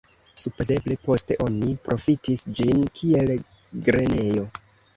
Supozeble 0.43 0.97
poste 1.07 1.37
oni 1.49 1.69
profitis 1.89 2.43
ĝin 2.61 2.83
kiel 3.01 3.37
grenejo. 3.89 4.51